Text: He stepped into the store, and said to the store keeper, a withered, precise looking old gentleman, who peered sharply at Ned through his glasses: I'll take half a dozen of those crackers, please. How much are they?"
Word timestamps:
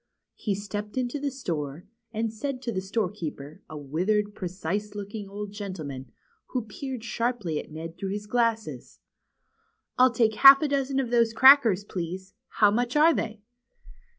He 0.33 0.55
stepped 0.55 0.97
into 0.97 1.19
the 1.19 1.29
store, 1.29 1.85
and 2.11 2.33
said 2.33 2.63
to 2.63 2.71
the 2.71 2.81
store 2.81 3.11
keeper, 3.11 3.61
a 3.69 3.77
withered, 3.77 4.33
precise 4.33 4.95
looking 4.95 5.29
old 5.29 5.51
gentleman, 5.51 6.11
who 6.47 6.63
peered 6.65 7.03
sharply 7.03 7.59
at 7.59 7.69
Ned 7.71 7.99
through 7.99 8.09
his 8.09 8.25
glasses: 8.25 8.99
I'll 9.99 10.09
take 10.09 10.33
half 10.37 10.63
a 10.63 10.67
dozen 10.67 10.99
of 10.99 11.11
those 11.11 11.33
crackers, 11.33 11.83
please. 11.83 12.33
How 12.47 12.71
much 12.71 12.95
are 12.95 13.13
they?" 13.13 13.41